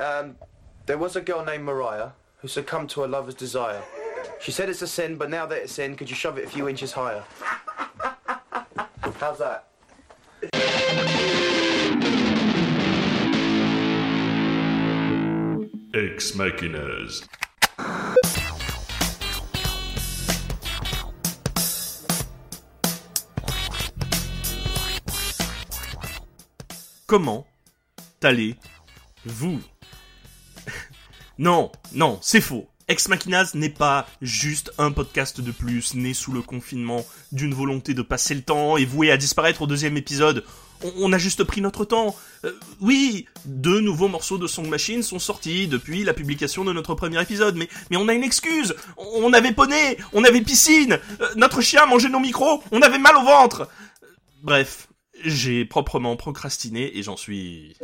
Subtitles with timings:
[0.00, 0.36] um,
[0.86, 3.82] there was a girl named Mariah who succumbed to her lover's desire.
[4.40, 6.48] She said it's a sin, but now that it's in, could you shove it a
[6.48, 7.22] few inches higher?
[9.20, 9.66] How's that?
[15.92, 17.26] Ex Machinas.
[27.06, 27.44] Comment
[28.22, 29.60] allez-vous
[31.40, 32.68] Non, non, c'est faux.
[32.86, 37.94] Ex Machinas n'est pas juste un podcast de plus né sous le confinement d'une volonté
[37.94, 40.44] de passer le temps et voué à disparaître au deuxième épisode.
[40.98, 42.14] On, a juste pris notre temps.
[42.44, 46.94] Euh, oui, deux nouveaux morceaux de Song Machine sont sortis depuis la publication de notre
[46.94, 48.74] premier épisode, mais, on a une excuse.
[48.98, 53.16] On, avait poney, on avait piscine, euh, notre chien mangeait nos micros, on avait mal
[53.16, 53.62] au ventre.
[54.02, 54.06] Euh,
[54.42, 54.88] Bref,
[55.24, 57.76] j'ai proprement procrastiné et j'en suis...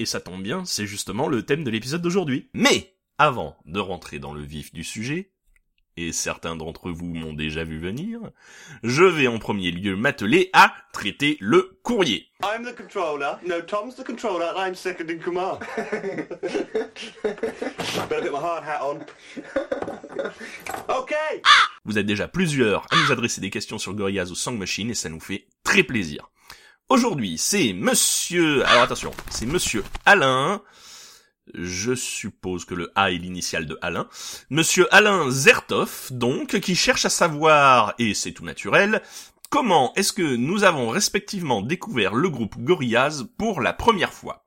[0.00, 2.48] Et ça tombe bien, c'est justement le thème de l'épisode d'aujourd'hui.
[2.54, 5.30] Mais, avant de rentrer dans le vif du sujet,
[5.98, 8.18] et certains d'entre vous m'ont déjà vu venir,
[8.82, 12.28] je vais en premier lieu m'atteler à traiter le courrier.
[12.42, 13.36] I'm the controller.
[13.46, 15.58] No, Tom's the controller, and I'm second in command.
[18.08, 19.00] Better get my hard hat on.
[20.88, 21.42] Okay.
[21.84, 24.94] Vous êtes déjà plusieurs à nous adresser des questions sur Gorillaz ou Song Machine et
[24.94, 26.30] ça nous fait très plaisir.
[26.90, 30.60] Aujourd'hui, c'est monsieur, alors attention, c'est monsieur Alain,
[31.54, 34.08] je suppose que le A est l'initiale de Alain,
[34.50, 39.02] monsieur Alain Zertoff, donc, qui cherche à savoir, et c'est tout naturel,
[39.50, 44.44] comment est-ce que nous avons respectivement découvert le groupe Gorillaz pour la première fois.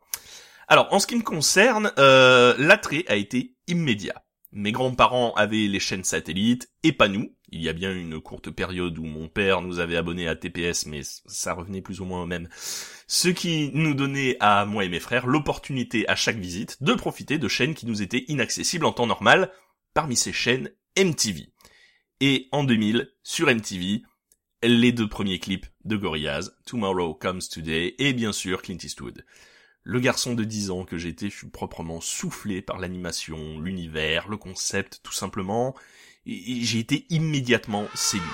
[0.68, 4.22] Alors, en ce qui me concerne, euh, l'attrait a été immédiat.
[4.52, 7.34] Mes grands-parents avaient les chaînes satellites, et pas nous.
[7.54, 10.88] Il y a bien une courte période où mon père nous avait abonnés à TPS,
[10.88, 12.50] mais ça revenait plus ou moins au même.
[13.06, 17.38] Ce qui nous donnait à moi et mes frères l'opportunité à chaque visite de profiter
[17.38, 19.52] de chaînes qui nous étaient inaccessibles en temps normal,
[19.94, 21.50] parmi ces chaînes MTV.
[22.22, 24.02] Et en 2000, sur MTV,
[24.64, 29.24] les deux premiers clips de Gorillaz, Tomorrow Comes Today et bien sûr Clint Eastwood.
[29.84, 35.02] Le garçon de 10 ans que j'étais fut proprement soufflé par l'animation, l'univers, le concept,
[35.04, 35.76] tout simplement,
[36.26, 38.26] j'ai été immédiatement séduit.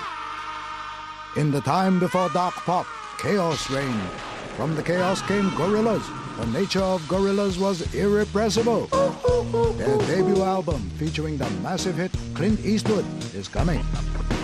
[1.36, 2.86] In the time before Dark Pop,
[3.20, 4.10] chaos reigned.
[4.56, 6.02] From the chaos came gorillas.
[6.40, 8.88] The nature of gorillas was irrepressible.
[9.76, 13.80] Their debut album, featuring the massive hit Clint Eastwood, is coming.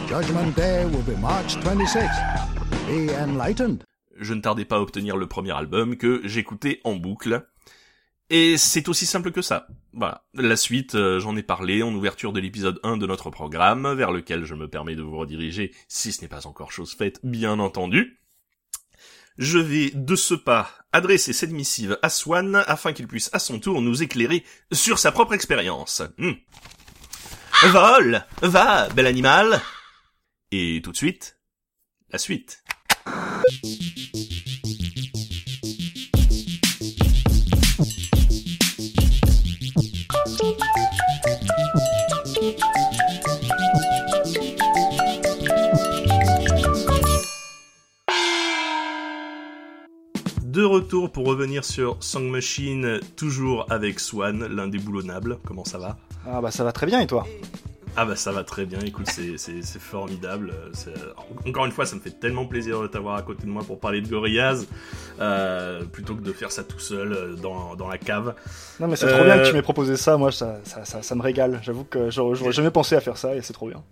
[0.09, 2.47] Judgment Day will be March 26th.
[2.87, 3.83] Be enlightened.
[4.19, 7.47] Je ne tardais pas à obtenir le premier album que j'écoutais en boucle.
[8.31, 9.67] Et c'est aussi simple que ça.
[9.97, 10.27] Voilà.
[10.35, 14.13] La suite, euh, j'en ai parlé en ouverture de l'épisode 1 de notre programme, vers
[14.13, 17.59] lequel je me permets de vous rediriger, si ce n'est pas encore chose faite, bien
[17.59, 18.21] entendu.
[19.39, 23.59] Je vais de ce pas adresser cette missive à Swan afin qu'il puisse à son
[23.59, 26.03] tour nous éclairer sur sa propre expérience.
[26.19, 26.33] Hmm.
[27.65, 29.63] Vol, va, bel animal.
[30.53, 31.39] Et tout de suite,
[32.11, 32.63] la suite.
[50.77, 55.39] Retour pour revenir sur Song Machine, toujours avec Swan, l'indéboulonnable.
[55.47, 55.97] Comment ça va?
[56.27, 57.27] Ah bah ça va très bien et toi?
[57.97, 60.53] Ah bah ça va très bien, écoute, c'est, formidable.
[61.49, 63.81] Encore une fois, ça me fait tellement plaisir de t'avoir à côté de moi pour
[63.81, 64.67] parler de Gorillaz,
[65.19, 68.35] euh, plutôt que de faire ça tout seul euh, dans, dans la cave.
[68.81, 71.03] Non mais c'est trop Euh, bien que tu m'aies proposé ça, moi ça, ça, ça,
[71.03, 71.59] ça me régale.
[71.63, 73.83] J'avoue que j'aurais jamais pensé à faire ça et c'est trop bien.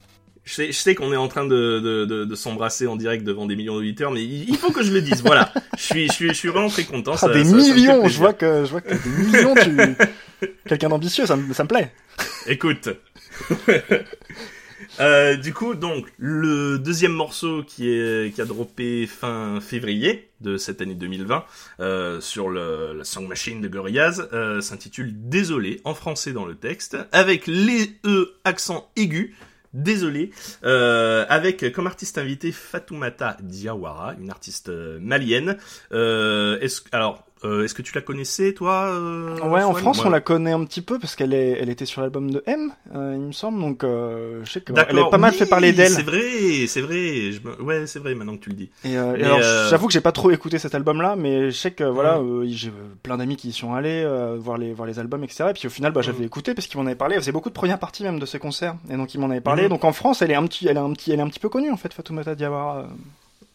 [0.45, 3.25] Je sais, je sais qu'on est en train de, de, de, de s'embrasser en direct
[3.25, 5.23] devant des millions d'auditeurs, mais il faut que je le dise.
[5.25, 7.13] Voilà, je suis, je suis, je suis vraiment très content.
[7.15, 10.51] Ah, ça- des ça- ça millions, je vois que je vois que des millions, tu
[10.67, 11.93] quelqu'un d'ambitieux, ça me, ça me plaît.
[12.47, 12.89] Écoute.
[15.01, 20.57] Euh, du coup, donc, le deuxième morceau qui est qui a droppé fin février de
[20.57, 21.45] cette année 2020
[21.81, 26.55] euh, sur le, la Song Machine de Gorillaz euh, s'intitule Désolé en français dans le
[26.55, 29.35] texte avec les e accent aigu.
[29.75, 30.31] Désolé,
[30.65, 35.59] euh, avec comme artiste invité Fatoumata Diawara, une artiste euh, malienne.
[35.91, 40.21] Euh, alors euh, est-ce que tu la connaissais toi euh, Ouais, en France on la
[40.21, 43.21] connaît un petit peu parce qu'elle est, elle était sur l'album de M, euh, il
[43.27, 45.91] me semble, donc je sais qu'elle D'accord, a pas mal oui, fait parler d'elle.
[45.93, 47.33] C'est vrai, c'est vrai.
[47.33, 48.71] Je me- Ouais, c'est vrai maintenant que tu le dis.
[48.85, 52.21] Et, alors, j'avoue que j'ai pas trop écouté cet album-là, mais je sais que voilà,
[52.47, 54.05] j'ai plein d'amis qui y sont allés
[54.39, 55.45] voir les voir les albums, etc.
[55.51, 56.25] Et puis au final, bah, j'avais Mhm.
[56.25, 57.15] écouté parce qu'ils m'en avaient parlé.
[57.17, 59.41] Elle faisait beaucoup de premières parties même de ses concerts, et donc ils m'en avaient
[59.41, 59.65] parlé.
[59.65, 59.69] Mhm.
[59.71, 61.41] Donc en France, elle est un petit, elle est un petit, elle est un petit
[61.41, 62.87] peu connue en fait, Fatoumata Diawara.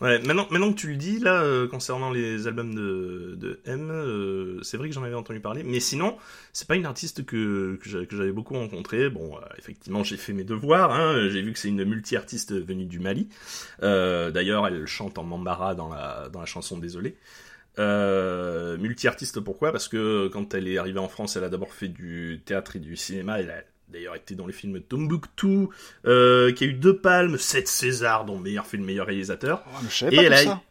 [0.01, 3.89] Ouais, maintenant, maintenant que tu le dis, là, euh, concernant les albums de, de M,
[3.91, 6.15] euh, c'est vrai que j'en avais entendu parler, mais sinon,
[6.53, 9.09] c'est pas une artiste que, que j'a- que j'avais beaucoup rencontré.
[9.09, 12.85] Bon, euh, effectivement, j'ai fait mes devoirs, hein, j'ai vu que c'est une multi-artiste venue
[12.85, 13.27] du Mali.
[13.81, 17.17] D'ailleurs, elle chante en Mambara dans la, dans la chanson Désolé.
[18.79, 19.71] Multi-artiste pourquoi?
[19.71, 22.79] Parce que quand elle est arrivée en France, elle a d'abord fait du théâtre et
[22.79, 23.39] du cinéma.
[23.91, 25.69] D'ailleurs été dans les films Tombouctou,
[26.05, 29.63] euh, qui a eu deux palmes, sept Césars, dont meilleur film, meilleur réalisateur.
[29.67, 30.61] Oh, je savais Et pas elle a- ça.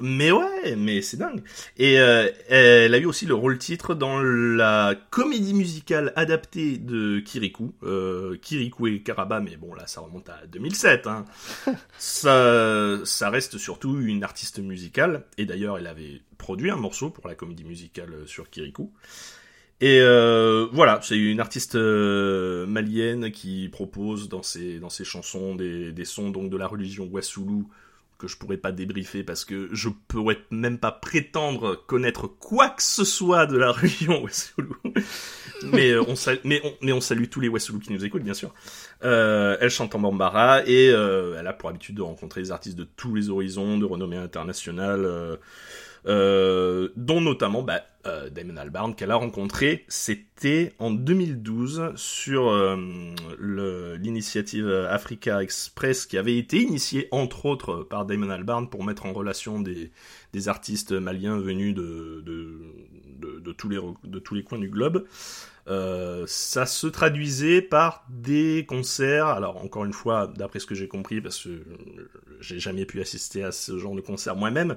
[0.00, 1.42] Mais ouais, mais c'est dingue.
[1.76, 7.18] Et euh, elle a eu aussi le rôle titre dans la comédie musicale adaptée de
[7.18, 11.08] Kirikou, euh, Kirikou et Karaba, mais bon là ça remonte à 2007.
[11.08, 11.24] Hein.
[11.98, 17.26] ça, ça reste surtout une artiste musicale, et d'ailleurs elle avait produit un morceau pour
[17.26, 18.92] la comédie musicale sur Kirikou.
[19.80, 25.54] Et euh, voilà, c'est une artiste euh, malienne qui propose dans ses, dans ses chansons
[25.54, 27.68] des, des sons donc de la religion Wassoulou
[28.18, 32.82] que je pourrais pas débriefer parce que je pourrais même pas prétendre connaître quoi que
[32.82, 34.74] ce soit de la religion Wassoulou.
[35.72, 38.24] mais, euh, on sal- mais, on, mais on salue tous les Wassoulou qui nous écoutent,
[38.24, 38.52] bien sûr.
[39.04, 42.76] Euh, elle chante en Bambara et euh, elle a pour habitude de rencontrer des artistes
[42.76, 45.36] de tous les horizons, de renommée internationale, euh,
[46.04, 49.84] dont notamment bah, euh, Damon Albarn qu'elle a rencontré.
[49.88, 52.76] C'était en 2012 sur euh,
[53.40, 59.12] l'initiative Africa Express qui avait été initiée entre autres par Damon Albarn pour mettre en
[59.12, 59.90] relation des,
[60.46, 62.22] artistes maliens venus de
[63.56, 65.04] tous les coins du globe.
[65.68, 69.26] Euh, ça se traduisait par des concerts.
[69.26, 71.62] Alors encore une fois, d'après ce que j'ai compris, parce que
[72.40, 74.76] j'ai jamais pu assister à ce genre de concert moi-même,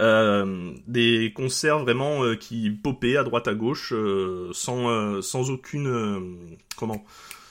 [0.00, 6.56] euh, des concerts vraiment euh, qui popaient à droite à gauche, euh, sans sans aucune
[6.76, 7.04] comment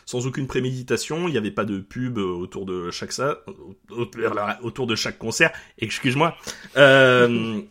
[0.05, 3.39] sans aucune préméditation, il n'y avait pas de pub autour de chaque ça,
[3.89, 5.51] autour de chaque concert.
[5.79, 6.35] Excuse-moi.
[6.75, 7.61] Euh,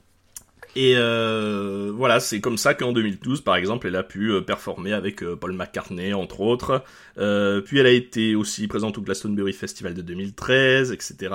[0.74, 4.94] et euh, voilà, c'est comme ça qu'en 2012, par exemple, elle a pu euh, performer
[4.94, 6.82] avec euh, Paul McCartney, entre autres.
[7.18, 11.34] Euh, puis elle a été aussi présente au Glastonbury Festival de 2013, etc.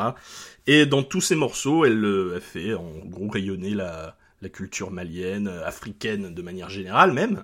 [0.66, 4.16] Et dans tous ces morceaux, elle, elle fait en gros rayonner la,
[4.52, 7.44] culture malienne, africaine de manière générale même.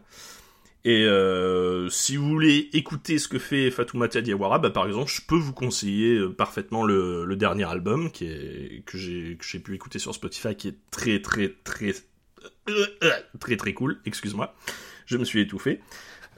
[0.86, 5.22] Et euh, si vous voulez écouter ce que fait Fatoumata Diawara, bah, par exemple, je
[5.26, 9.98] peux vous conseiller euh, parfaitement le, le dernier album qui est, que j'ai pu écouter
[9.98, 11.94] sur Spotify, qui est très très très
[12.70, 14.02] euh, euh, très très cool.
[14.06, 14.54] Excuse-moi,
[15.06, 15.80] je me suis étouffé.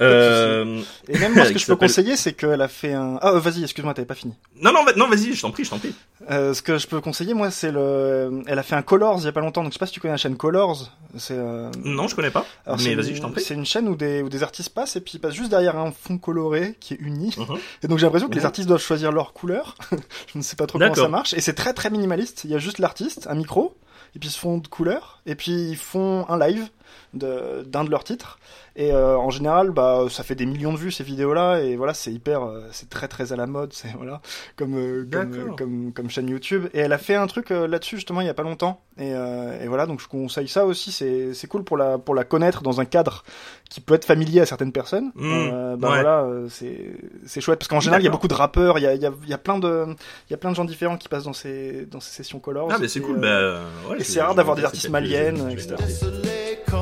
[0.01, 3.17] Euh, Et même moi, ce que je peux conseiller, c'est qu'elle a fait un.
[3.21, 4.33] Ah, vas-y, excuse-moi, t'avais pas fini.
[4.61, 5.93] non non va- non vas-y, je t'en prie, je t'en prie.
[6.29, 8.41] Euh, ce que je peux conseiller, moi, c'est le.
[8.47, 9.93] Elle a fait un Colors il y a pas longtemps, donc je sais pas si
[9.93, 10.91] tu connais la chaîne Colors.
[11.17, 11.35] C'est.
[11.37, 12.45] euh, Non, je connais pas.
[12.65, 13.41] alors, mais vas-y, une- je t'en prie.
[13.43, 15.77] C'est une chaîne où des, où des artistes passent et puis ils passent juste derrière
[15.77, 17.33] un fond coloré qui est uni.
[17.37, 17.57] Mhm.
[17.83, 19.75] Et donc j'ai l'impression que les artistes doivent choisir leur couleur.
[19.91, 21.33] je ne sais pas trop comment ça marche.
[21.33, 22.41] Et c'est très très minimaliste.
[22.43, 23.75] Il y a juste l'artiste, un micro,
[24.15, 26.67] et puis ils se font de couleurs, et puis ils font un live
[27.13, 28.39] d'un de, leurs titres.
[28.77, 31.93] Et euh, en général, bah, ça fait des millions de vues ces vidéos-là, et voilà,
[31.93, 34.21] c'est hyper, euh, c'est très très à la mode, c'est voilà,
[34.57, 36.67] comme euh, comme, comme comme chaîne YouTube.
[36.73, 38.81] Et elle a fait un truc là-dessus justement il y a pas longtemps.
[38.97, 40.91] Et, et voilà, donc je conseille ça aussi.
[40.91, 43.23] C'est cool pour la pour la connaître dans un cadre
[43.69, 45.11] qui peut être familier à certaines personnes.
[45.15, 46.01] Mmh, bah ouais.
[46.01, 48.93] voilà, c'est chouette parce qu'en général il y a beaucoup de rappeurs, il y a
[48.93, 49.85] y a y a plein de
[50.29, 52.69] il y a plein de gens différents qui passent dans ces dans ces sessions colors.
[52.71, 53.19] Ah mais c'est Et, cool.
[53.19, 55.75] bah, ouais, et c'est rare d'avoir des artistes maliennes, etc.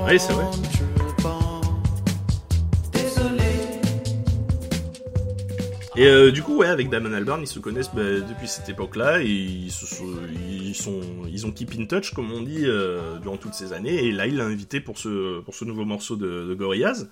[0.08, 0.46] Oui, c'est vrai.
[5.96, 9.22] Et euh, du coup, ouais, avec Damon Albarn, ils se connaissent bah, depuis cette époque-là
[9.22, 10.08] et ils, se sont,
[10.50, 14.04] ils, sont, ils ont keep in touch, comme on dit, euh, durant toutes ces années.
[14.06, 17.08] Et là, il l'a invité pour ce, pour ce nouveau morceau de, de Gorillaz,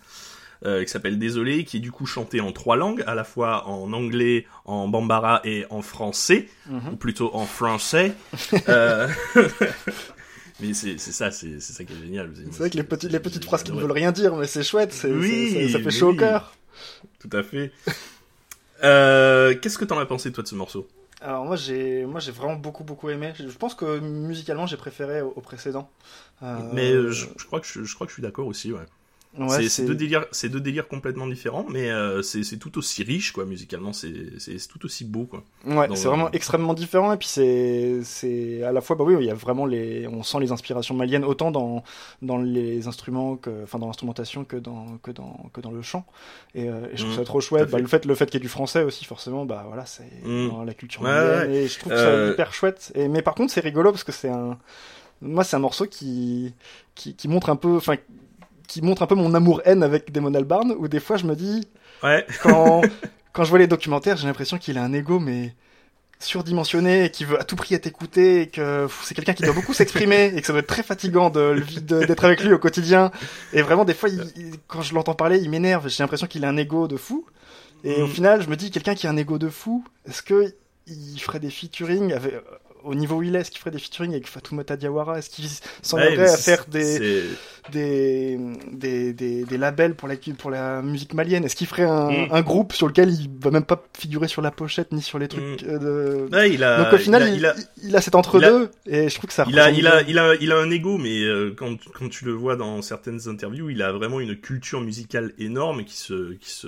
[0.65, 3.67] euh, qui s'appelle Désolé, qui est du coup chanté en trois langues, à la fois
[3.67, 6.93] en anglais, en bambara et en français, Mhm.
[6.93, 8.13] ou plutôt en français.
[10.61, 12.31] Mais c'est c'est ça, c'est ça qui est génial.
[12.51, 14.47] C'est vrai que les petites les petites J'ai phrases qui ne veulent rien dire, mais
[14.47, 16.53] c'est chouette, c'est Oui, ça, ça fait chaud au cœur.
[17.19, 17.71] Tout à fait.
[18.83, 20.87] Euh, Qu'est-ce que t'en as pensé toi de ce morceau?
[21.21, 23.31] Alors moi j'ai moi j'ai vraiment beaucoup beaucoup aimé.
[23.37, 25.87] Je pense que musicalement j'ai préféré au, au précédent.
[26.41, 28.71] Euh, Mais euh, je, je crois que je, je crois que je suis d'accord aussi.
[28.73, 28.85] Ouais.
[29.37, 33.03] Ouais, c'est deux délires, c'est deux délires complètement différents, mais euh, c'est c'est tout aussi
[33.03, 33.93] riche quoi musicalement.
[33.93, 34.13] C'est
[34.69, 35.43] tout aussi beau quoi.
[35.65, 39.25] Ouais, c'est vraiment extrêmement différent et puis c'est c'est à la fois bah oui, il
[39.25, 41.83] y a vraiment les on sent les inspirations maliennes autant dans
[42.21, 46.05] dans les instruments que enfin dans l'instrumentation que dans que dans que dans le chant
[46.53, 47.65] et, euh, et je trouve Mm, ça trop chouette.
[47.67, 47.71] fait.
[47.71, 50.03] Bah, le fait le fait qu'il y ait du français aussi forcément bah voilà, c'est
[50.25, 50.49] Mm.
[50.49, 51.57] dans la culture Ouais, malienne ouais.
[51.63, 54.11] et je trouve Euh, ça hyper chouette et mais par contre, c'est rigolo parce que
[54.11, 54.57] c'est un
[55.21, 56.53] moi c'est un morceau qui
[56.95, 57.95] qui qui montre un peu enfin
[58.71, 61.67] qui montre un peu mon amour-haine avec Damon Albarn où des fois je me dis
[62.03, 62.25] Ouais.
[62.41, 62.81] quand,
[63.33, 65.53] quand je vois les documentaires, j'ai l'impression qu'il a un ego, mais
[66.19, 69.53] surdimensionné et qui veut à tout prix être écouté et que c'est quelqu'un qui doit
[69.53, 72.59] beaucoup s'exprimer et que ça doit être très fatigant de de- d'être avec lui au
[72.59, 73.11] quotidien.
[73.53, 75.89] Et vraiment, des fois, il- il- quand je l'entends parler, il m'énerve.
[75.89, 77.25] J'ai l'impression qu'il a un ego de fou.
[77.83, 78.13] Et au Mhm.
[78.13, 80.53] final, je me dis, quelqu'un qui a un ego de fou, est-ce que
[80.85, 82.33] il ferait des featuring avec,
[82.83, 85.45] au niveau où il est, est-ce qu'il ferait des featuring avec Fatoumata Diawara Est-ce qu'il
[85.81, 87.23] s'engagerait à faire des,
[87.71, 88.39] des,
[88.71, 91.43] des, des, des labels pour la, pour la musique malienne?
[91.45, 92.27] Est-ce qu'il ferait un, Mm.
[92.31, 95.27] un groupe sur lequel il va même pas figurer sur la pochette ni sur les
[95.27, 95.67] trucs Mm.
[95.69, 96.35] euh, de...
[96.35, 99.15] Ouais, il a, Donc au final, il a, il- il a cet entre-deux, et je
[99.15, 100.01] trouve que ça il a, il a,
[100.35, 103.81] il a un ego, mais euh, quand, quand tu le vois dans certaines interviews, il
[103.81, 106.67] a vraiment une culture musicale énorme qui se, qui se,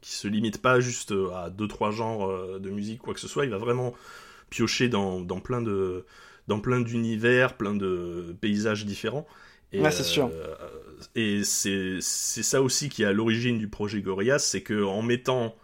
[0.00, 3.28] qui se limite pas juste à deux trois genres euh, de musique quoi que ce
[3.28, 3.44] soit.
[3.44, 3.94] Il va vraiment
[4.52, 6.04] piocher dans, dans plein de,
[6.48, 9.26] dans plein d'univers, plein de paysages différents.
[9.72, 10.28] Et, Ouais, c'est sûr.
[10.30, 10.54] euh,
[11.14, 15.56] et c'est, ça aussi qui est à l'origine du projet Gorillaz, c'est que en mettant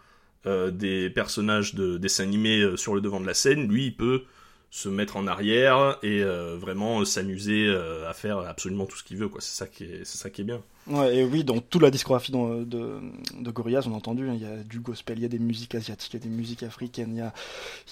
[0.45, 3.95] euh, des personnages de dessins animés euh, sur le devant de la scène, lui, il
[3.95, 4.23] peut
[4.71, 7.69] se mettre en arrière et euh, vraiment s'amuser
[8.07, 10.41] à faire absolument tout ce qu'il veut quoi c'est ça qui est c'est ça qui
[10.41, 14.27] est bien Ouais, et oui, dans toute la discographie de, de Gorillaz, on a entendu,
[14.27, 16.23] hein, il y a du gospel, il y a des musiques asiatiques, il y a
[16.23, 17.31] des musiques africaines, il y a,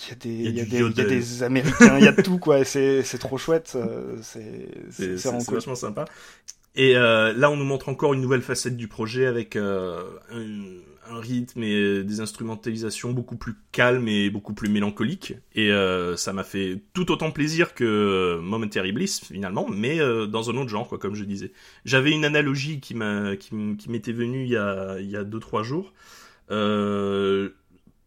[0.10, 1.08] y a des, y a y a des, il y a yodel.
[1.08, 5.16] des américains, il y a tout, quoi, et c'est, trop chouette, euh, c'est,
[5.52, 6.06] vachement sympa
[6.76, 11.20] et euh, là on nous montre encore une nouvelle facette du projet avec euh, un,
[11.20, 15.36] rythme et des instrumentalisations beaucoup plus calmes et beaucoup plus mélancoliques.
[15.56, 20.50] Et euh, ça m'a fait tout autant plaisir que Momentary Bliss finalement mais euh, dans
[20.50, 21.54] un autre genre quoi comme je disais.
[21.86, 25.94] J'avais une analogie qui m'était venue il y a il y a deux trois jours.
[26.50, 27.50] Euh,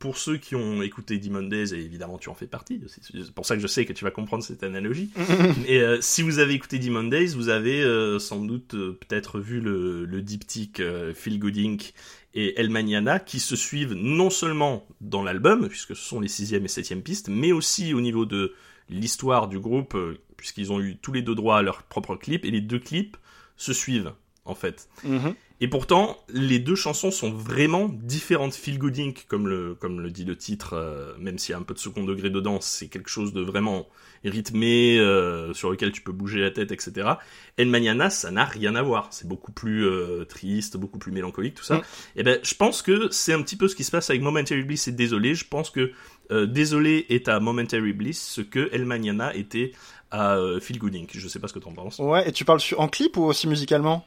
[0.00, 3.44] pour ceux qui ont écouté Demon Days, et évidemment tu en fais partie, c'est pour
[3.44, 5.10] ça que je sais que tu vas comprendre cette analogie,
[5.68, 9.38] et euh, si vous avez écouté Demon Days, vous avez euh, sans doute euh, peut-être
[9.38, 10.82] vu le, le diptyque
[11.14, 11.92] Phil Goodink
[12.32, 16.64] et El Maniana qui se suivent non seulement dans l'album, puisque ce sont les sixième
[16.64, 18.54] et septième pistes, mais aussi au niveau de
[18.88, 19.96] l'histoire du groupe,
[20.38, 23.18] puisqu'ils ont eu tous les deux droit à leur propre clip, et les deux clips
[23.58, 24.14] se suivent
[24.46, 24.88] en fait.
[25.04, 25.34] Mhm.
[25.60, 28.54] Et pourtant, les deux chansons sont vraiment différentes.
[28.54, 31.58] Feel Good Inc., comme le, comme le dit le titre, euh, même s'il y a
[31.58, 33.86] un peu de second degré dedans, c'est quelque chose de vraiment
[34.24, 37.08] rythmé, euh, sur lequel tu peux bouger la tête, etc.
[37.56, 39.08] El Mañana, ça n'a rien à voir.
[39.10, 41.76] C'est beaucoup plus euh, triste, beaucoup plus mélancolique, tout ça.
[41.76, 41.82] Mm.
[42.16, 44.62] Et ben, je pense que c'est un petit peu ce qui se passe avec Momentary
[44.62, 45.34] Bliss et Désolé.
[45.34, 45.92] Je pense que
[46.30, 49.72] euh, Désolé est à Momentary Bliss ce que El Mañana était
[50.10, 51.10] à euh, Feel Good Inc.
[51.12, 51.98] Je sais pas ce que t'en penses.
[51.98, 54.06] Ouais, et tu parles en clip ou aussi musicalement?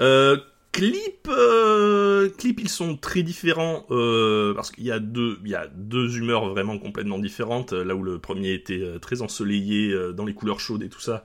[0.00, 0.36] Euh,
[0.76, 5.54] clip, euh, clip, ils sont très différents euh, parce qu'il y a deux, il y
[5.54, 7.72] a deux humeurs vraiment complètement différentes.
[7.72, 11.22] Là où le premier était euh, très ensoleillé dans les couleurs chaudes et tout ça.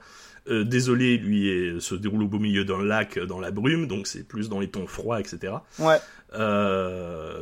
[0.48, 4.08] Euh, Désolé, lui, est- se déroule au beau milieu d'un lac dans la brume, donc
[4.08, 5.52] c'est plus dans les tons froids, etc.
[5.78, 5.98] Ouais,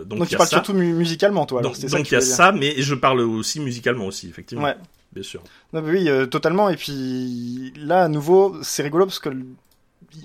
[0.04, 0.56] donc tu parles ça.
[0.56, 3.60] surtout mu- musicalement, toi, alors donc donc il y a ça, mais je parle aussi
[3.60, 4.76] musicalement aussi, effectivement, Ouais.
[5.12, 5.42] bien sûr.
[5.72, 6.68] Non, mais oui, totalement.
[6.68, 9.30] Et puis là, à nouveau, c'est rigolo parce que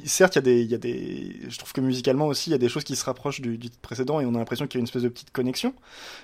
[0.05, 2.53] certes, il y a des, il y a des, je trouve que musicalement aussi, il
[2.53, 4.67] y a des choses qui se rapprochent du, du titre précédent et on a l'impression
[4.67, 5.73] qu'il y a une espèce de petite connexion.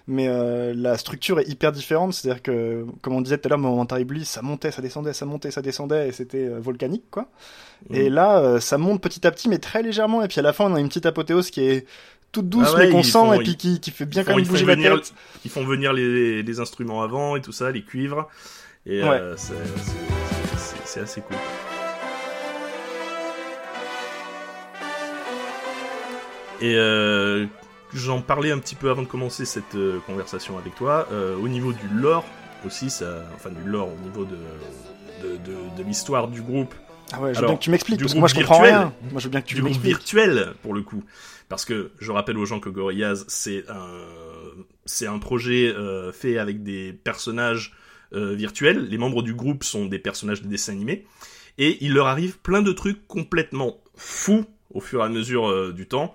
[0.07, 2.13] Mais euh, la structure est hyper différente.
[2.13, 5.25] C'est-à-dire que, comme on disait tout à l'heure, Momentary Bliss, ça montait, ça descendait, ça
[5.25, 7.27] montait, ça descendait et c'était euh, volcanique, quoi.
[7.91, 8.13] Et Mm.
[8.13, 10.21] là, euh, ça monte petit à petit, mais très légèrement.
[10.23, 11.85] Et puis à la fin, on a une petite apothéose qui est
[12.31, 14.35] toute douce, Ah ouais, mais qu'on sent font- et puis qui, qui fait bien quand
[14.35, 15.13] même bouger la venir- tête.
[15.43, 18.27] Ils font venir les, les instruments avant et tout ça, les cuivres.
[18.85, 19.53] Et euh, c'est
[20.57, 21.35] c'est- c'est assez cool.
[26.61, 27.45] Et euh,
[27.93, 31.07] j'en parlais un petit peu avant de commencer cette euh, conversation avec toi.
[31.11, 32.25] euh, au niveau du lore
[32.65, 34.37] aussi, ça, enfin du lore au niveau de,
[35.27, 36.73] de, de- de l'histoire du groupe,
[37.11, 38.61] Ah ouais, je veux Alors, bien que tu m'expliques parce que moi je groupe comprends
[38.63, 38.93] virtuel, rien.
[39.11, 39.97] Moi je veux bien que tu du groupe m'expliques.
[39.97, 41.03] virtuel pour le coup
[41.49, 43.89] parce que je rappelle aux gens que Gorillaz c'est un
[44.85, 47.73] c'est un projet euh, fait avec des personnages
[48.13, 51.05] euh, virtuels les membres du groupe sont des personnages de dessins animés
[51.57, 55.71] et il leur arrive plein de trucs complètement fous au fur et à mesure euh,
[55.73, 56.13] du temps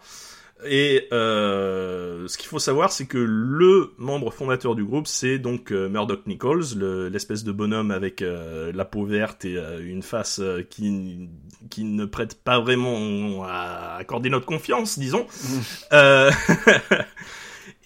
[0.64, 5.70] et euh, ce qu'il faut savoir, c'est que le membre fondateur du groupe, c'est donc
[5.70, 10.40] euh, Murdoch Nichols, le- l'espèce de bonhomme avec euh, la peau verte et une face
[10.70, 11.28] qui,
[11.68, 15.26] qui ne prête pas vraiment à accorder notre confiance, disons.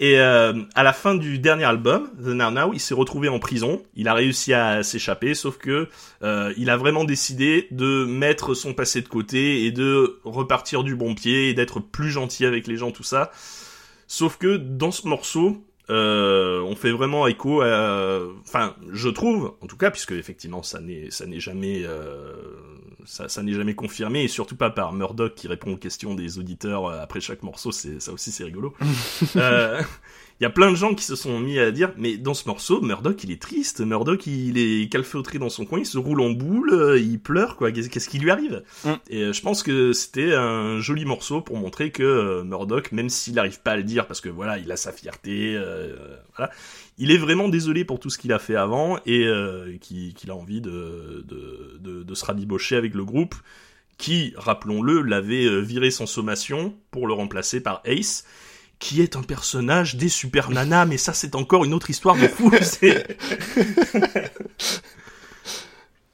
[0.00, 3.38] et euh, à la fin du dernier album, The Now Now, il s'est retrouvé en
[3.38, 3.83] prison.
[3.95, 5.88] Il a réussi à s'échapper, sauf que
[6.23, 10.97] euh, il a vraiment décidé de mettre son passé de côté et de repartir du
[10.97, 13.30] bon pied et d'être plus gentil avec les gens, tout ça.
[14.07, 17.62] Sauf que dans ce morceau, euh, on fait vraiment écho.
[17.62, 21.85] Enfin, je trouve, en tout cas, puisque effectivement, ça n'est, ça n'est jamais...
[23.04, 26.38] ça, ça n'est jamais confirmé et surtout pas par Murdoch qui répond aux questions des
[26.38, 27.73] auditeurs euh, après chaque morceau.
[27.73, 28.75] C'est ça aussi c'est rigolo.
[29.37, 29.83] Euh,
[30.40, 32.49] Il y a plein de gens qui se sont mis à dire mais dans ce
[32.49, 36.23] morceau Murdoch il est triste, Murdoch il est calfeutré dans son coin, il se roule
[36.23, 37.70] en boule, euh, il pleure quoi.
[37.73, 38.90] Qu'est-ce qui lui arrive Mm.
[39.11, 43.11] Et euh, je pense que c'était un joli morceau pour montrer que euh, Murdoch, même
[43.11, 45.94] s'il n'arrive pas à le dire parce que voilà il a sa fierté, euh,
[46.37, 46.50] voilà,
[46.97, 50.30] il est vraiment désolé pour tout ce qu'il a fait avant et euh, qui- qu'il
[50.30, 53.35] a envie de, de, de, de se rabibocher avec le groupe
[53.99, 58.25] qui, rappelons-le, l'avait viré sans sommation pour le remplacer par Ace,
[58.80, 62.50] qui est un personnage des Super mais ça c'est encore une autre histoire de fou.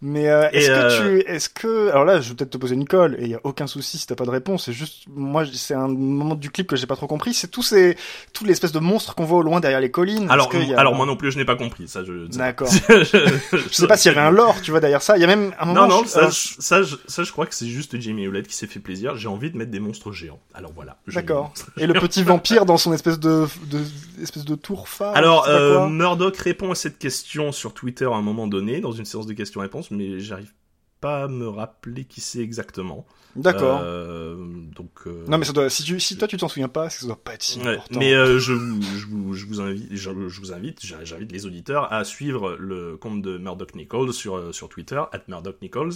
[0.03, 2.75] Mais euh, est-ce euh, que tu, est-ce que, alors là, je vais peut-être te poser
[2.75, 4.67] une colle et il y a aucun souci si t'as pas de réponse.
[4.67, 7.33] C'est juste, moi, c'est un moment du clip que j'ai pas trop compris.
[7.33, 7.97] C'est tous ces,
[8.35, 10.31] tous l'espèce de monstres qu'on voit au loin derrière les collines.
[10.31, 12.05] alors, y a- alors moi non plus je n'ai pas compris ça.
[12.05, 12.69] Je, D'accord.
[12.89, 15.17] je, Je sais pas s'il y avait un lore, tu vois, derrière ça.
[15.17, 15.87] Il y a même un moment.
[15.89, 18.25] Non, non, je- ça, alors, je- ça, je, ça, je crois que c'est juste Jamie
[18.25, 19.17] Hewlett qui s'est fait plaisir.
[19.17, 20.41] J'ai envie de mettre des monstres géants.
[20.53, 20.99] Alors voilà.
[21.09, 21.55] D'accord.
[21.79, 23.81] Et le petit vampire dans son espèce de, de
[24.23, 25.17] espèce de tour phare.
[25.17, 25.89] Alors, euh.
[25.89, 29.33] Murdoch répond à cette question sur Twitter à un moment donné, dans une séance de
[29.33, 30.53] questions-réponses, mais j'arrive
[31.01, 33.07] pas à me rappeler qui c'est exactement.
[33.37, 33.81] D'accord.
[33.85, 34.35] Euh,
[34.75, 34.91] donc.
[35.07, 37.23] euh, Non, mais ça doit, si tu, si toi tu t'en souviens pas, ça doit
[37.23, 38.01] pas être si Ouais, important.
[38.01, 41.33] mais euh, je, vous, je, vous, je vous invite, je, je vous invite, j'a- j'invite
[41.33, 45.93] les auditeurs à suivre le compte de Murdoch Nichols sur, sur Twitter, at Murdoch Nichols.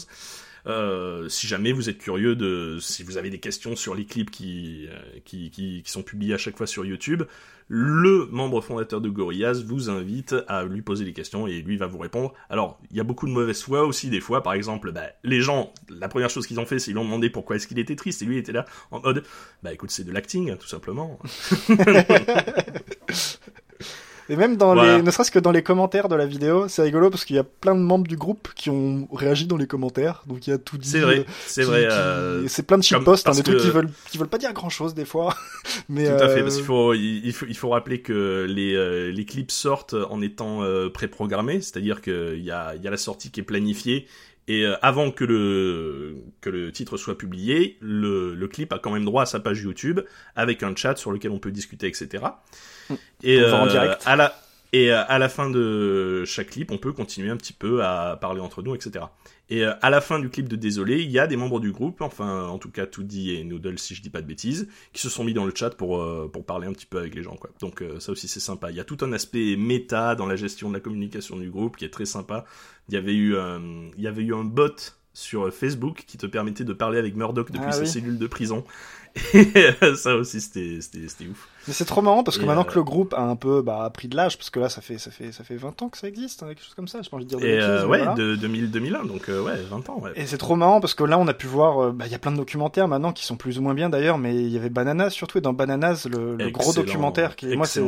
[0.66, 4.30] Euh, si jamais vous êtes curieux de, si vous avez des questions sur les clips
[4.30, 7.22] qui, euh, qui, qui, qui sont publiés à chaque fois sur YouTube,
[7.68, 11.86] le membre fondateur de Gorillaz vous invite à lui poser des questions et lui va
[11.86, 12.34] vous répondre.
[12.48, 14.42] Alors, il y a beaucoup de mauvaise foi aussi des fois.
[14.42, 17.04] Par exemple, bah, les gens, la première chose qu'ils ont fait, c'est ils lui ont
[17.04, 19.22] demandé pourquoi est-ce qu'il était triste et lui il était là en mode,
[19.62, 21.20] bah écoute, c'est de l'acting, tout simplement.
[24.30, 24.98] Et même dans Voilà.
[24.98, 27.38] les, ne serait-ce que dans les commentaires de la vidéo, c'est rigolo parce qu'il y
[27.40, 30.22] a plein de membres du groupe qui ont réagi dans les commentaires.
[30.26, 30.88] Donc il y a tout dit.
[30.88, 31.88] C'est vrai, euh, c'est vrai.
[31.90, 34.52] euh, C'est plein de shitposts, hein, des trucs que- qui veulent, qui veulent pas dire
[34.52, 35.34] grand chose des fois.
[35.88, 38.74] Mais Tout à fait, euh, parce qu'il faut, il, faut, il faut rappeler que les,
[38.76, 42.90] euh, les clips sortent en étant euh, préprogrammés, c'est-à-dire qu'il y a, il y a
[42.90, 44.06] la sortie qui est planifiée,
[44.50, 48.90] et euh, avant que le, que le titre soit publié, le, le clip a quand
[48.90, 50.00] même droit à sa page YouTube,
[50.34, 52.24] avec un chat sur lequel on peut discuter, etc.
[53.22, 54.02] Et, en euh, direct.
[54.06, 54.34] à la,
[54.72, 58.18] et euh, à la fin de chaque clip, on peut continuer un petit peu à
[58.20, 59.04] parler entre nous, etc.
[59.50, 61.72] Et euh, à la fin du clip de Désolé, il y a des membres du
[61.72, 65.02] groupe, enfin en tout cas Toody et Noodle si je dis pas de bêtises, qui
[65.02, 67.22] se sont mis dans le chat pour, euh, pour parler un petit peu avec les
[67.22, 67.34] gens.
[67.36, 67.50] Quoi.
[67.60, 68.70] Donc euh, ça aussi c'est sympa.
[68.70, 71.76] Il y a tout un aspect méta dans la gestion de la communication du groupe
[71.76, 72.44] qui est très sympa.
[72.88, 73.58] Il y avait eu, euh,
[73.96, 74.68] il y avait eu un bot
[75.12, 77.88] sur Facebook qui te permettait de parler avec Murdoch depuis Ah sa oui.
[77.88, 78.64] cellule de prison.
[79.34, 79.48] Et
[79.82, 81.48] euh, ça aussi c'était c'était c'était ouf.
[81.70, 83.62] Mais c'est trop marrant parce que Et, maintenant euh, que le groupe a un peu
[83.62, 85.88] bah, pris de l'âge, parce que là ça fait ça fait ça fait 20 ans
[85.88, 86.98] que ça existe, hein, quelque chose comme ça.
[87.00, 88.14] J'ai pas envie de dire de Et euh, ouais, voilà.
[88.14, 90.10] de 2000 2001 donc euh, ouais 20 ans ouais.
[90.16, 92.14] Et c'est trop marrant parce que là on a pu voir, euh, bah, il y
[92.16, 94.56] a plein de documentaires maintenant qui sont plus ou moins bien d'ailleurs, mais il y
[94.56, 97.80] avait Bananas surtout et dans Bananas le, le gros documentaire qui moi c'est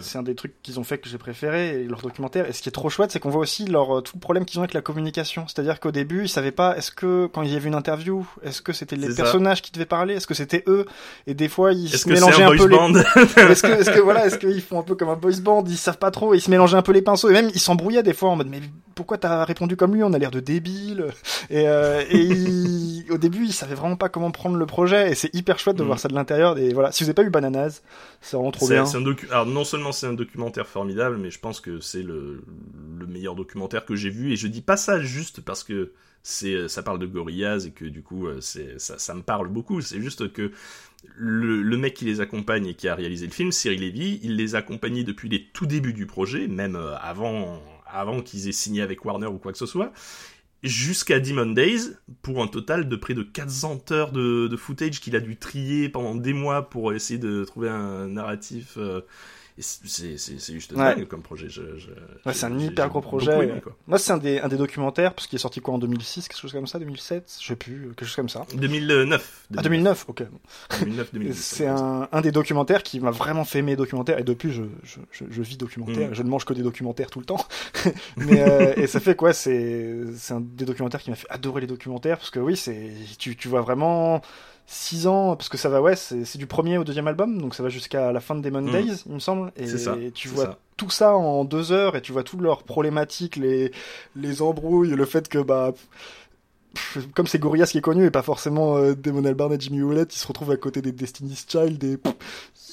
[0.00, 2.48] c'est un des trucs qu'ils ont fait que j'ai préféré et leur documentaire.
[2.48, 4.44] Et ce qui est trop chouette c'est qu'on voit aussi leur euh, tout le problème
[4.44, 7.52] qu'ils ont avec la communication, c'est-à-dire qu'au début ils savaient pas est-ce que quand il
[7.52, 9.22] y avait une interview est-ce que c'était les ça.
[9.22, 10.86] personnages qui devaient parler, est-ce que c'était eux
[11.28, 12.78] et des fois ils se mélangeaient un un, peu les
[13.36, 15.76] est-ce que, est-ce que voilà, est-ce qu'ils font un peu comme un boys band, ils
[15.76, 18.14] savent pas trop, ils se mélangeaient un peu les pinceaux et même ils s'embrouillaient des
[18.14, 18.60] fois en mode mais
[18.94, 21.06] pourquoi t'as répondu comme lui, on a l'air de débiles
[21.50, 25.14] et, euh, et ils- au début ils savaient vraiment pas comment prendre le projet et
[25.14, 25.86] c'est hyper chouette de Mm.
[25.86, 27.82] voir ça de l'intérieur et voilà, si vous avez pas eu Bananas,
[28.20, 28.84] c'est vraiment trop bien.
[28.86, 32.02] c'est un docu- Alors non seulement c'est un documentaire formidable, mais je pense que c'est
[32.02, 32.42] le,
[32.98, 34.32] le meilleur documentaire que j'ai vu.
[34.32, 37.84] Et je dis pas ça juste parce que c'est ça parle de Gorillaz et que
[37.84, 39.80] du coup euh, ça, me parle beaucoup.
[39.80, 40.52] C'est juste que
[41.16, 44.54] le, mec qui les accompagne et qui a réalisé le film, Cyril Levy, il les
[44.54, 48.82] a accompagnés depuis les tout débuts du projet, même euh, avant avant qu'ils aient signé
[48.82, 49.92] avec Warner ou quoi que ce soit
[50.62, 55.20] jusqu'à Demon Days pour un total de près de 400 heures de, footage qu'il a
[55.20, 58.74] dû trier pendant des mois pour essayer de trouver un narratif.
[58.76, 59.00] euh,
[59.60, 60.94] c'est juste Ouais.
[60.94, 61.48] dingue comme projet.
[61.48, 61.88] Je, je-
[62.26, 63.32] Ouais, c'est un hyper gros projet.
[63.32, 63.76] aimé, quoi.
[63.86, 66.38] Moi, c'est un des, un des documentaires, parce qu'il est sorti quoi en 2006, quelque
[66.40, 68.44] chose comme ça, 2007, je sais plus, quelque chose comme ça.
[68.54, 69.46] 2009.
[69.56, 70.22] Ah, 2009, ok.
[70.80, 71.34] 2009, 2010.
[71.58, 74.62] C'est un, un des documentaires qui m'a vraiment fait aimer les documentaires et depuis je,
[74.84, 76.14] je, je, je vis documentaire, Mm.
[76.14, 77.44] je ne mange que des documentaires tout le temps.
[78.16, 79.32] Mais euh, et ça fait quoi?
[79.32, 82.92] C'est c'est un des documentaires qui m'a fait adorer les documentaires parce que oui c'est
[83.18, 84.20] tu, tu vois vraiment
[84.70, 87.62] six ans parce que ça va ouais c'est du premier au deuxième album donc ça
[87.62, 88.70] va jusqu'à la fin de Demon Mm.
[88.72, 90.58] Days il me semble et ça, tu vois ça.
[90.76, 93.72] tout ça en deux heures et tu vois toutes leurs problématiques les
[94.14, 95.72] les embrouilles le fait que bah
[96.74, 99.78] pff, comme c'est Gorillaz qui est connu et pas forcément euh, Damon Albarn et Jimmy
[99.78, 102.14] Hewlett, ils se retrouvent à côté des Destiny's Child et pff,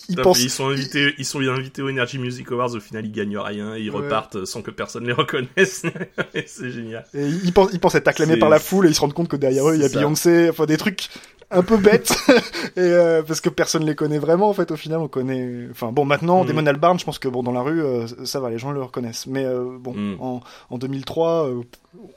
[0.09, 0.43] ils pensent.
[0.43, 2.75] Ils sont invités, ils sont invités au Energy Music Awards.
[2.75, 3.75] Au final, ils gagnent rien.
[3.75, 4.03] Ils Ouais.
[4.03, 5.83] repartent sans que personne les reconnaisse.
[6.45, 7.05] C'est génial.
[7.15, 9.29] Et ils pensent, ils pensent être acclamés par la foule et ils se rendent compte
[9.29, 9.89] que derrière eux il y a.
[9.89, 11.07] Beyoncé, enfin des trucs
[11.51, 12.13] un peu bêtes
[12.75, 15.91] et euh, parce que personne les connaît vraiment en fait au final on connaît enfin
[15.91, 16.47] bon maintenant Mm.
[16.47, 18.81] Damon Albarn je pense que bon dans la rue euh, ça va les gens le
[18.81, 20.17] reconnaissent mais euh, bon Mm.
[20.19, 21.61] en, en 2003 euh,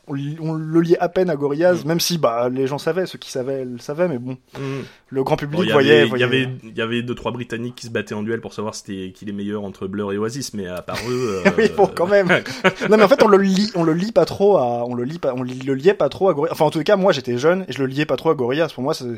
[0.08, 1.88] on, le liait à peine à Gorillaz Mm.
[1.88, 4.80] même si bah les gens savaient ceux qui savaient le savaient mais bon Mm.
[5.10, 7.32] le grand public Bon, il y voyait, il y avait, il y avait deux trois
[7.32, 10.18] Britanniques qui se battaient en duel pour savoir c'était qui les meilleurs entre Blur et
[10.18, 11.42] Oasis, mais à part eux.
[11.58, 12.28] oui, bon, quand même.
[12.90, 15.06] non, mais en fait, on le lit, on le lit pas trop à, on le
[15.18, 16.52] pas, on le liait pas trop à Gorillaz.
[16.52, 18.68] Enfin, en tout cas, moi, j'étais jeune et je le liais pas trop à Gorillaz.
[18.74, 19.17] Pour moi, c'est,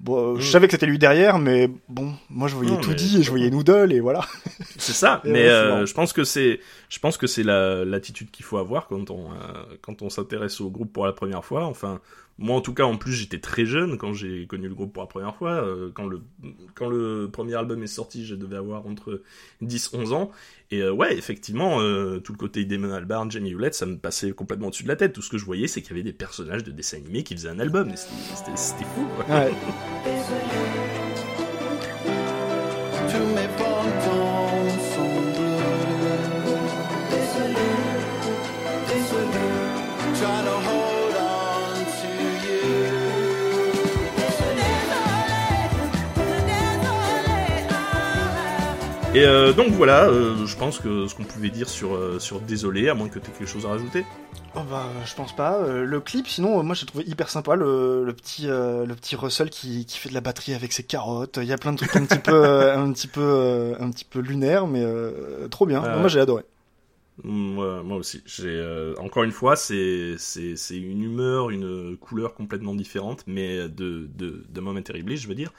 [0.00, 0.50] bon, euh, je Mm.
[0.50, 3.22] savais que c'était lui derrière, mais bon, moi, je voyais Non, tout mais dit et
[3.22, 4.20] je voyais Noodle et voilà.
[4.78, 8.30] C'est ça, mais ouais, euh, je pense que c'est, je pense que c'est la l'attitude
[8.30, 9.36] qu'il faut avoir quand on euh,
[9.82, 11.64] quand on s'intéresse au groupe pour la première fois.
[11.66, 12.00] Enfin,
[12.38, 15.02] moi en tout cas, en plus j'étais très jeune quand j'ai connu le groupe pour
[15.02, 15.52] la première fois.
[15.52, 16.22] Euh, quand le
[16.74, 19.22] quand le premier album est sorti, je devais avoir entre
[19.62, 20.30] 10-11 ans.
[20.70, 24.32] Et euh, ouais, effectivement, euh, tout le côté Damon Albarn, Jamie Hewlett, ça me passait
[24.32, 25.12] complètement au-dessus de la tête.
[25.12, 27.34] Tout ce que je voyais, c'est qu'il y avait des personnages de dessins animés qui
[27.34, 27.92] faisaient un album.
[27.96, 29.06] C'était fou.
[29.16, 29.34] Quoi.
[29.34, 29.52] Ouais.
[49.16, 52.38] Et euh, donc voilà, euh, je pense que ce qu'on pouvait dire sur euh, sur
[52.38, 54.04] Désolé, à moins que tu aies quelque chose à rajouter.
[54.54, 55.58] Oh bah, je pense pas.
[55.66, 59.86] Le clip, sinon, moi, j'ai trouvé hyper sympa le, le petit, le petit Russell qui,
[59.86, 61.38] qui fait de la batterie avec ses carottes.
[61.40, 64.20] Il y a plein de trucs un petit peu, un petit peu, un petit peu
[64.20, 65.80] lunaire, mais euh, trop bien.
[65.80, 66.44] Moi, j'ai adoré.
[67.24, 68.22] Moi, moi aussi.
[68.26, 73.68] J'ai euh, encore une fois, c'est c'est c'est une humeur, une couleur complètement différente, mais
[73.68, 75.52] de de de Moment Terribly, je veux dire.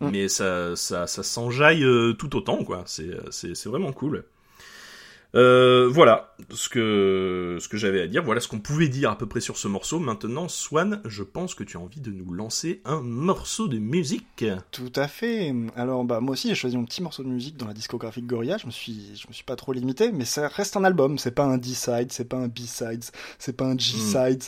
[0.00, 0.08] Mm.
[0.10, 2.82] Mais ça ça ça s'enjaille euh, tout autant, quoi.
[2.86, 4.24] C'est c'est c'est vraiment cool.
[5.34, 8.22] Euh, voilà ce que ce que j'avais à dire.
[8.22, 9.98] Voilà ce qu'on pouvait dire à peu près sur ce morceau.
[9.98, 14.44] Maintenant, Swan, je pense que tu as envie de nous lancer un morceau de musique.
[14.72, 15.54] Tout à fait.
[15.76, 18.26] Alors bah moi aussi j'ai choisi mon petit morceau de musique dans la discographie de
[18.26, 18.58] Gorillaz.
[18.62, 21.16] Je me suis je me suis pas trop limité, mais ça reste un album.
[21.18, 23.04] C'est pas un D-side, c'est pas un B-side,
[23.38, 24.42] c'est pas un G-side.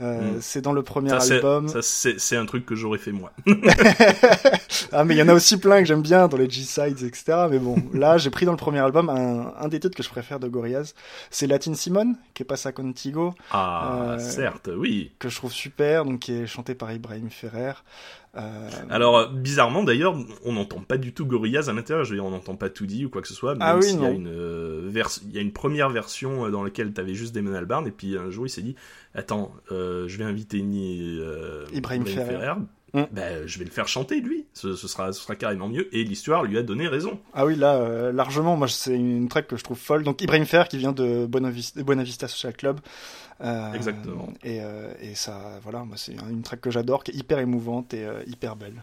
[0.00, 0.38] Euh, Mm.
[0.40, 1.68] C'est dans le premier Ça, album.
[1.68, 3.32] ça, c'est c'est un truc que j'aurais fait moi.
[4.92, 7.46] ah mais il y en a aussi plein que j'aime bien dans les G-sides etc.
[7.50, 10.08] Mais bon là j'ai pris dans le premier album un, un des titres que je
[10.08, 10.94] préfère de Gorillaz.
[11.30, 15.12] C'est Latin Simone qui est passé à Contigo Ah, Euh, certes, oui.
[15.18, 17.72] que je trouve super donc qui est chanté par Ibrahim Ferrer.
[18.36, 20.14] Euh, Alors, euh, bizarrement d'ailleurs,
[20.44, 22.04] on n'entend pas du tout Gorillaz à l'intérieur.
[22.04, 23.54] Je veux dire, on n'entend pas tout dit ou quoi que ce soit.
[23.54, 24.14] Même Ah oui, s'il y a non.
[24.14, 27.90] une vers- il y a une première version dans laquelle t'avais juste Damon Albarn et
[27.90, 28.76] puis un jour il s'est dit,
[29.16, 31.18] attends, euh, je vais inviter ni
[31.72, 32.52] Ibrahim Ferrer.
[32.94, 33.02] Mm.
[33.12, 34.46] Ben, je vais le faire chanter lui.
[34.52, 35.94] Ce, ce sera, ce sera carrément mieux.
[35.94, 37.20] Et l'histoire lui a donné raison.
[37.34, 40.02] Ah oui, là, euh, largement, moi, c'est une track que je trouve folle.
[40.02, 42.80] Donc, Ibrahim Fer qui vient de Buena Vista, Buena Vista Social Club.
[43.42, 44.28] Euh, Exactement.
[44.44, 47.94] Et, euh, et ça, voilà, moi, c'est une track que j'adore, qui est hyper émouvante
[47.94, 48.82] et euh, hyper belle.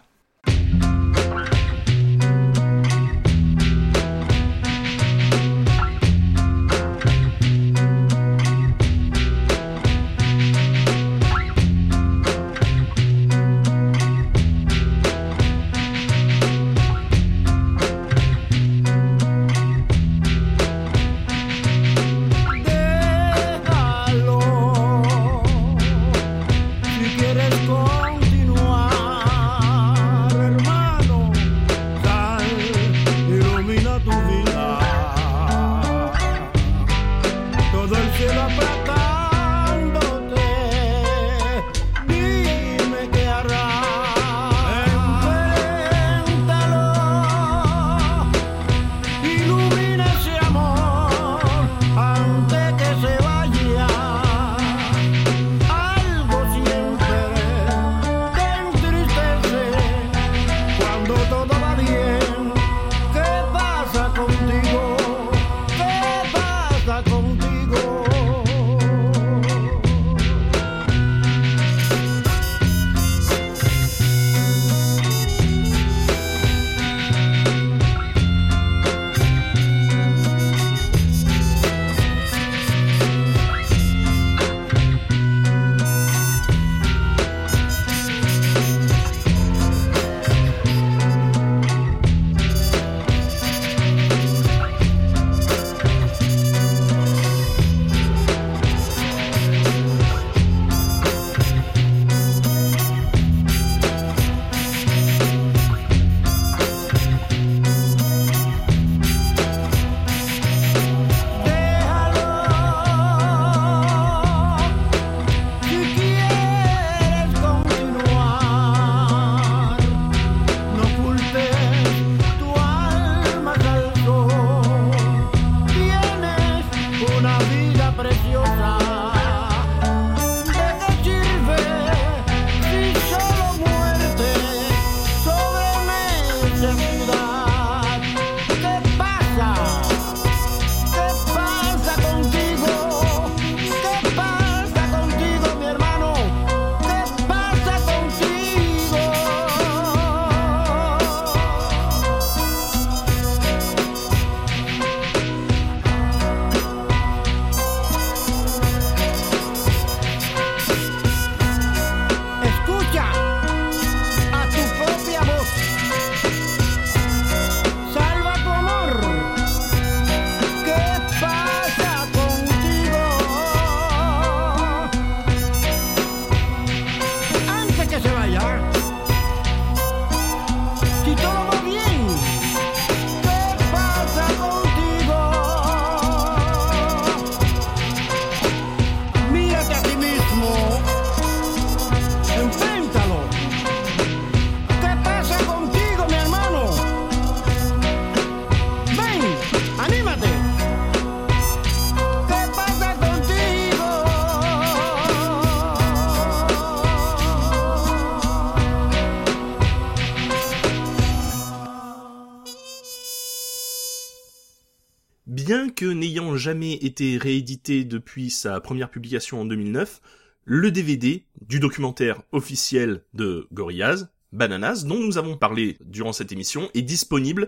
[216.37, 220.01] Jamais été réédité depuis sa première publication en 2009,
[220.45, 226.69] le DVD du documentaire officiel de Gorillaz, Bananas, dont nous avons parlé durant cette émission,
[226.73, 227.47] est disponible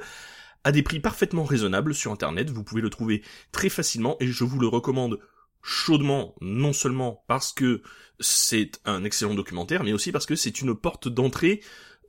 [0.63, 2.49] à des prix parfaitement raisonnables sur internet.
[2.49, 5.19] Vous pouvez le trouver très facilement et je vous le recommande
[5.61, 7.81] chaudement, non seulement parce que
[8.19, 11.61] c'est un excellent documentaire, mais aussi parce que c'est une porte d'entrée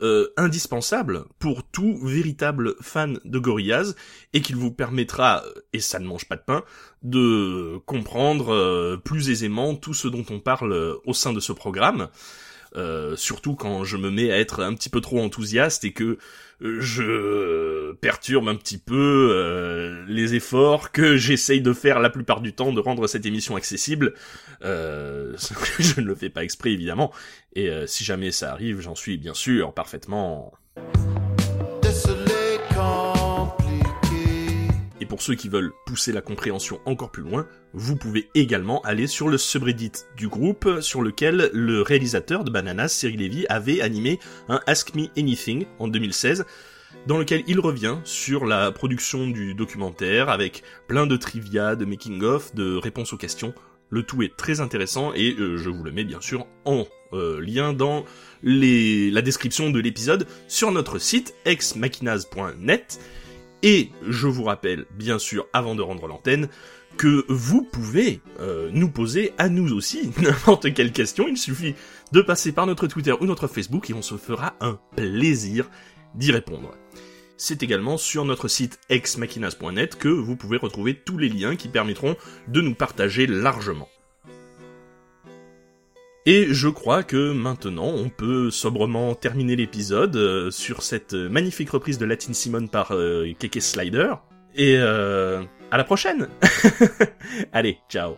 [0.02, 3.94] euh, indispensable pour tout véritable fan de Gorillaz
[4.32, 6.64] et qu'il vous permettra, et ça ne mange pas de pain,
[7.02, 11.52] de comprendre euh, plus aisément tout ce dont on parle euh, au sein de ce
[11.52, 12.08] programme.
[12.76, 16.18] Euh, surtout quand je me mets à être un petit peu trop enthousiaste et que
[16.62, 22.40] euh, je perturbe un petit peu euh, les efforts que j'essaye de faire la plupart
[22.40, 24.14] du temps de rendre cette émission accessible.
[24.62, 25.34] Euh,
[25.78, 27.12] je ne le fais pas exprès évidemment.
[27.56, 30.52] Et si jamais ça arrive, j'en suis bien sûr parfaitement.
[35.10, 39.28] Pour ceux qui veulent pousser la compréhension encore plus loin, vous pouvez également aller sur
[39.28, 44.60] le subreddit du groupe sur lequel le réalisateur de Bananas, Cyril Levy, avait animé un
[44.68, 46.46] Ask Me Anything en 2016
[47.08, 52.54] dans lequel il revient sur la production du documentaire avec plein de trivia, de making-of,
[52.54, 53.52] de réponses aux questions.
[53.88, 57.40] Le tout est très intéressant et euh, je vous le mets bien sûr en euh,
[57.40, 58.04] lien dans
[58.44, 63.00] la description de l'épisode sur notre site exmachinas.net.
[63.62, 66.48] Et je vous rappelle, bien sûr, avant de rendre l'antenne,
[66.96, 71.28] que vous pouvez euh, nous poser à nous aussi n'importe quelle question.
[71.28, 71.74] Il suffit
[72.12, 75.70] de passer par notre Twitter ou notre Facebook et on se fera un plaisir
[76.14, 76.74] d'y répondre.
[77.36, 82.16] C'est également sur notre site exmachinas.net que vous pouvez retrouver tous les liens qui permettront
[82.48, 83.88] de nous partager largement.
[86.26, 91.96] Et je crois que maintenant on peut sobrement terminer l'épisode euh, sur cette magnifique reprise
[91.96, 94.14] de Latin Simone par euh, Keke Slider.
[94.54, 96.28] Et euh, à la prochaine
[97.52, 98.16] Allez, ciao